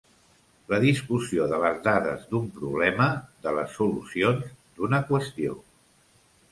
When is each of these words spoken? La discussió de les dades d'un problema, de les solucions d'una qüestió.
La 0.71 0.77
discussió 0.83 1.45
de 1.51 1.59
les 1.65 1.77
dades 1.89 2.25
d'un 2.31 2.49
problema, 2.57 3.07
de 3.45 3.55
les 3.59 3.79
solucions 3.83 4.51
d'una 4.81 5.05
qüestió. 5.13 5.61